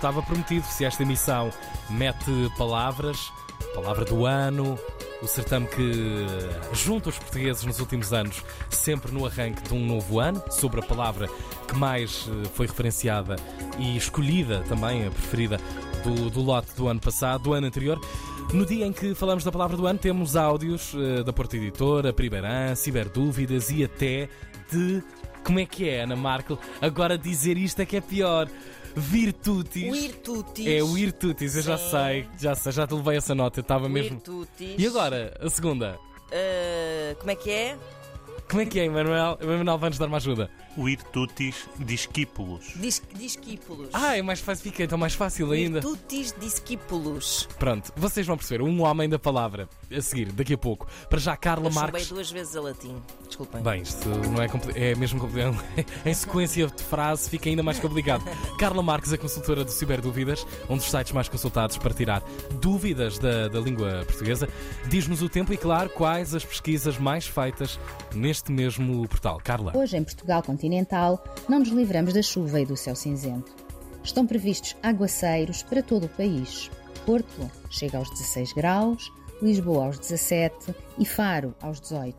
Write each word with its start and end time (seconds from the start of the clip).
estava 0.00 0.22
prometido. 0.22 0.64
Se 0.64 0.82
esta 0.82 1.02
emissão 1.02 1.50
mete 1.90 2.50
palavras, 2.56 3.30
palavra 3.74 4.06
do 4.06 4.24
ano, 4.24 4.78
o 5.22 5.26
certame 5.26 5.66
que 5.66 6.26
junta 6.72 7.10
os 7.10 7.18
portugueses 7.18 7.64
nos 7.64 7.78
últimos 7.80 8.10
anos, 8.10 8.42
sempre 8.70 9.12
no 9.12 9.26
arranque 9.26 9.62
de 9.62 9.74
um 9.74 9.84
novo 9.84 10.18
ano, 10.18 10.42
sobre 10.50 10.80
a 10.80 10.82
palavra 10.82 11.28
que 11.68 11.76
mais 11.76 12.26
eh, 12.28 12.48
foi 12.54 12.66
referenciada 12.66 13.36
e 13.78 13.96
escolhida 13.96 14.64
também, 14.66 15.06
a 15.06 15.10
preferida 15.10 15.58
do, 16.02 16.30
do 16.30 16.40
lote 16.40 16.74
do 16.74 16.88
ano 16.88 17.00
passado, 17.00 17.42
do 17.42 17.52
ano 17.52 17.66
anterior. 17.66 18.00
No 18.54 18.64
dia 18.64 18.86
em 18.86 18.92
que 18.92 19.14
falamos 19.14 19.44
da 19.44 19.52
palavra 19.52 19.76
do 19.76 19.86
ano, 19.86 19.98
temos 19.98 20.34
áudios 20.34 20.94
uh, 20.94 21.22
da 21.22 21.32
Porta 21.32 21.56
Editora, 21.56 22.12
Primeirã, 22.12 22.74
Ciberdúvidas 22.74 23.70
e 23.70 23.84
até 23.84 24.28
de. 24.72 25.02
Como 25.44 25.58
é 25.58 25.64
que 25.64 25.88
é, 25.88 26.02
Ana 26.02 26.16
Markel? 26.16 26.58
Agora 26.82 27.16
dizer 27.16 27.56
isto 27.56 27.80
é 27.80 27.86
que 27.86 27.96
é 27.96 28.00
pior. 28.00 28.48
Virtutis. 28.96 29.92
Virtutis. 29.92 30.66
É 30.66 30.82
o 30.82 30.88
Virtutis, 30.88 31.56
eu 31.56 31.62
já 31.62 31.78
sei, 31.78 32.26
já 32.38 32.54
sei, 32.54 32.72
já 32.72 32.86
te 32.86 32.94
levei 32.94 33.16
essa 33.16 33.34
nota, 33.34 33.60
eu 33.60 33.62
estava 33.62 33.88
mesmo. 33.88 34.10
Virtutis. 34.16 34.74
E 34.78 34.86
agora, 34.86 35.36
a 35.40 35.48
segunda? 35.48 35.98
Ah, 36.32 37.14
como 37.18 37.30
é 37.30 37.34
que 37.34 37.50
é? 37.50 37.76
Como 38.50 38.62
é 38.62 38.66
que 38.66 38.80
é, 38.80 38.86
Emanuel? 38.86 39.38
Emanuel 39.40 39.78
vai-nos 39.78 39.96
dar 39.96 40.08
uma 40.08 40.16
ajuda. 40.16 40.50
Virtutis 40.76 41.68
discípulos. 41.78 42.72
Dis 42.74 43.00
discípulos. 43.14 43.90
Ah, 43.92 44.16
é 44.16 44.22
mais 44.22 44.40
fácil, 44.40 44.64
fica 44.64 44.82
então 44.82 44.98
mais 44.98 45.14
fácil 45.14 45.52
ainda. 45.52 45.80
Virtutis 45.80 46.34
discípulos. 46.36 47.48
Pronto, 47.60 47.92
vocês 47.94 48.26
vão 48.26 48.36
perceber, 48.36 48.62
um 48.62 48.82
homem 48.82 49.08
da 49.08 49.20
palavra. 49.20 49.68
A 49.96 50.00
seguir, 50.00 50.32
daqui 50.32 50.54
a 50.54 50.58
pouco. 50.58 50.88
Para 51.08 51.18
já, 51.20 51.36
Carla 51.36 51.68
Eu 51.68 51.72
Marques. 51.72 52.08
duas 52.08 52.30
vezes 52.30 52.56
a 52.56 52.60
latim. 52.60 53.00
Desculpem. 53.26 53.62
Bem, 53.62 53.82
isto 53.82 54.08
não 54.08 54.42
é 54.42 54.48
é 54.74 54.94
mesmo 54.96 55.20
complicado. 55.20 55.62
em 56.04 56.14
sequência 56.14 56.66
de 56.66 56.82
frase 56.82 57.30
fica 57.30 57.48
ainda 57.48 57.62
mais 57.62 57.78
complicado. 57.78 58.24
Carla 58.58 58.82
Marques, 58.82 59.12
a 59.12 59.18
consultora 59.18 59.64
do 59.64 59.70
Ciberdúvidas, 59.70 60.44
um 60.68 60.76
dos 60.76 60.90
sites 60.90 61.12
mais 61.12 61.28
consultados 61.28 61.78
para 61.78 61.94
tirar 61.94 62.20
dúvidas 62.60 63.16
da, 63.18 63.46
da 63.46 63.60
língua 63.60 64.04
portuguesa, 64.06 64.48
diz-nos 64.88 65.22
o 65.22 65.28
tempo 65.28 65.52
e, 65.52 65.56
claro, 65.56 65.88
quais 65.90 66.34
as 66.34 66.44
pesquisas 66.44 66.98
mais 66.98 67.26
feitas 67.26 67.78
neste 68.14 68.39
mesmo 68.48 69.06
portal. 69.08 69.40
Carla. 69.42 69.76
Hoje, 69.76 69.96
em 69.96 70.04
Portugal 70.04 70.42
continental, 70.42 71.22
não 71.48 71.58
nos 71.58 71.68
livramos 71.68 72.14
da 72.14 72.22
chuva 72.22 72.60
e 72.60 72.66
do 72.66 72.76
céu 72.76 72.94
cinzento. 72.94 73.52
Estão 74.02 74.26
previstos 74.26 74.76
aguaceiros 74.82 75.62
para 75.62 75.82
todo 75.82 76.04
o 76.04 76.08
país. 76.08 76.70
Porto 77.04 77.50
chega 77.70 77.98
aos 77.98 78.08
16 78.10 78.52
graus, 78.52 79.12
Lisboa 79.42 79.86
aos 79.86 79.98
17 79.98 80.74
e 80.98 81.06
Faro 81.06 81.54
aos 81.62 81.80
18. 81.80 82.16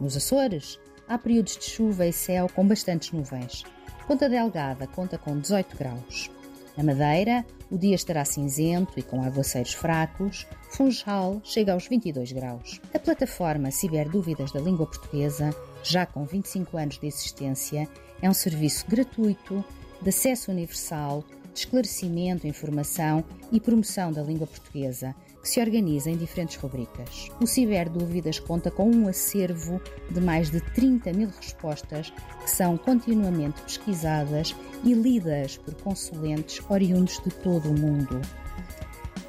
Nos 0.00 0.16
Açores, 0.16 0.78
há 1.06 1.18
períodos 1.18 1.56
de 1.56 1.64
chuva 1.64 2.06
e 2.06 2.12
céu 2.12 2.48
com 2.54 2.66
bastantes 2.66 3.12
nuvens. 3.12 3.64
Ponta 4.06 4.28
Delgada 4.28 4.86
conta 4.86 5.18
com 5.18 5.38
18 5.38 5.76
graus. 5.76 6.30
Na 6.76 6.84
Madeira, 6.84 7.44
o 7.70 7.78
dia 7.78 7.94
estará 7.94 8.24
cinzento 8.24 8.98
e 8.98 9.02
com 9.02 9.22
aguaceiros 9.22 9.72
fracos. 9.72 10.46
Funchal 10.70 11.40
chega 11.42 11.72
aos 11.72 11.88
22 11.88 12.32
graus. 12.32 12.80
A 12.92 12.98
plataforma 12.98 13.70
Ciberdúvidas 13.70 14.52
da 14.52 14.60
Língua 14.60 14.86
Portuguesa, 14.86 15.54
já 15.82 16.04
com 16.04 16.24
25 16.24 16.76
anos 16.76 16.98
de 16.98 17.06
existência, 17.06 17.88
é 18.20 18.28
um 18.28 18.34
serviço 18.34 18.86
gratuito, 18.86 19.64
de 20.02 20.10
acesso 20.10 20.50
universal, 20.50 21.24
esclarecimento, 21.60 22.46
informação 22.46 23.24
e 23.50 23.60
promoção 23.60 24.12
da 24.12 24.22
língua 24.22 24.46
portuguesa, 24.46 25.14
que 25.40 25.48
se 25.48 25.60
organiza 25.60 26.10
em 26.10 26.16
diferentes 26.16 26.56
rubricas. 26.56 27.28
O 27.40 27.46
Ciberdúvidas 27.46 28.38
conta 28.38 28.70
com 28.70 28.90
um 28.90 29.08
acervo 29.08 29.80
de 30.10 30.20
mais 30.20 30.50
de 30.50 30.60
30 30.60 31.12
mil 31.12 31.28
respostas 31.28 32.12
que 32.42 32.50
são 32.50 32.76
continuamente 32.76 33.62
pesquisadas 33.62 34.54
e 34.82 34.92
lidas 34.92 35.56
por 35.56 35.74
consulentes 35.74 36.60
oriundos 36.68 37.20
de 37.22 37.30
todo 37.30 37.70
o 37.70 37.78
mundo, 37.78 38.20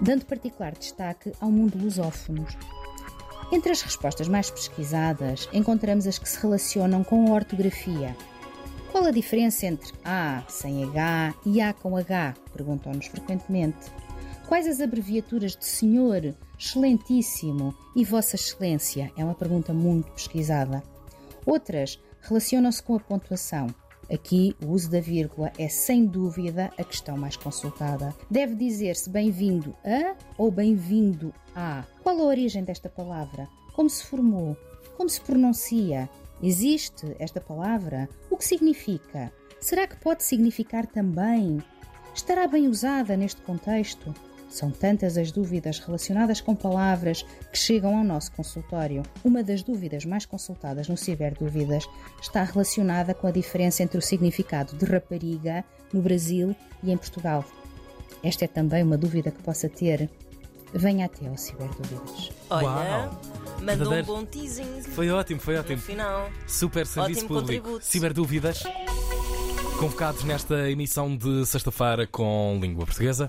dando 0.00 0.26
particular 0.26 0.72
destaque 0.72 1.32
ao 1.40 1.50
mundo 1.50 1.78
lusófono. 1.78 2.46
Entre 3.50 3.70
as 3.70 3.82
respostas 3.82 4.28
mais 4.28 4.50
pesquisadas, 4.50 5.48
encontramos 5.52 6.06
as 6.06 6.18
que 6.18 6.28
se 6.28 6.40
relacionam 6.40 7.04
com 7.04 7.26
a 7.28 7.34
ortografia. 7.34 8.16
Qual 8.92 9.06
a 9.06 9.10
diferença 9.10 9.64
entre 9.64 9.90
A 10.04 10.44
sem 10.48 10.84
H 10.84 11.34
e 11.46 11.62
A 11.62 11.72
com 11.72 11.96
H? 11.96 12.34
Perguntam-nos 12.52 13.06
frequentemente. 13.06 13.90
Quais 14.46 14.66
as 14.66 14.82
abreviaturas 14.82 15.56
de 15.56 15.64
Senhor, 15.64 16.34
Excelentíssimo 16.58 17.74
e 17.96 18.04
Vossa 18.04 18.36
Excelência? 18.36 19.10
É 19.16 19.24
uma 19.24 19.34
pergunta 19.34 19.72
muito 19.72 20.12
pesquisada. 20.12 20.82
Outras 21.46 21.98
relacionam-se 22.20 22.82
com 22.82 22.94
a 22.94 23.00
pontuação. 23.00 23.68
Aqui, 24.12 24.54
o 24.62 24.68
uso 24.68 24.90
da 24.90 25.00
vírgula 25.00 25.50
é 25.58 25.70
sem 25.70 26.04
dúvida 26.04 26.70
a 26.76 26.84
questão 26.84 27.16
mais 27.16 27.34
consultada. 27.34 28.14
Deve 28.30 28.54
dizer-se 28.54 29.08
bem-vindo 29.08 29.74
a 29.82 30.14
ou 30.36 30.50
bem-vindo 30.50 31.32
a. 31.56 31.82
Qual 32.02 32.20
a 32.20 32.24
origem 32.24 32.62
desta 32.62 32.90
palavra? 32.90 33.48
Como 33.72 33.88
se 33.88 34.04
formou? 34.04 34.54
Como 34.98 35.08
se 35.08 35.20
pronuncia? 35.22 36.10
Existe 36.42 37.14
esta 37.20 37.40
palavra? 37.40 38.08
O 38.28 38.36
que 38.36 38.44
significa? 38.44 39.32
Será 39.60 39.86
que 39.86 39.96
pode 39.96 40.24
significar 40.24 40.86
também? 40.86 41.62
Estará 42.12 42.48
bem 42.48 42.66
usada 42.66 43.16
neste 43.16 43.40
contexto? 43.42 44.12
São 44.50 44.70
tantas 44.70 45.16
as 45.16 45.30
dúvidas 45.30 45.78
relacionadas 45.78 46.40
com 46.40 46.54
palavras 46.54 47.22
que 47.52 47.56
chegam 47.56 47.96
ao 47.96 48.02
nosso 48.02 48.32
consultório. 48.32 49.04
Uma 49.24 49.42
das 49.42 49.62
dúvidas 49.62 50.04
mais 50.04 50.26
consultadas 50.26 50.88
no 50.88 50.96
Ciberdúvidas 50.96 51.88
está 52.20 52.42
relacionada 52.42 53.14
com 53.14 53.28
a 53.28 53.30
diferença 53.30 53.84
entre 53.84 53.96
o 53.96 54.02
significado 54.02 54.76
de 54.76 54.84
rapariga 54.84 55.64
no 55.92 56.02
Brasil 56.02 56.56
e 56.82 56.90
em 56.90 56.96
Portugal. 56.96 57.44
Esta 58.22 58.44
é 58.44 58.48
também 58.48 58.82
uma 58.82 58.98
dúvida 58.98 59.30
que 59.30 59.42
possa 59.42 59.68
ter. 59.68 60.10
Venha 60.74 61.06
até 61.06 61.28
ao 61.28 61.36
Ciberdúvidas. 61.36 62.30
Olha, 62.48 62.66
Uau. 62.66 63.20
mandou 63.60 63.62
um 63.62 63.64
Verdadeiro. 63.66 64.06
bom 64.06 64.24
teasing. 64.24 64.82
Foi 64.94 65.10
ótimo, 65.10 65.38
foi 65.40 65.54
No 65.54 65.60
ótimo. 65.60 65.78
final. 65.80 66.30
Super 66.46 66.86
serviço 66.86 67.24
Ótimo 67.24 67.28
público. 67.40 67.62
contributo. 67.64 67.84
Ciberdúvidas. 67.84 68.62
Convocados 69.78 70.22
nesta 70.24 70.70
emissão 70.70 71.16
de 71.16 71.44
sexta-feira 71.44 72.06
com 72.06 72.58
língua 72.62 72.86
portuguesa. 72.86 73.20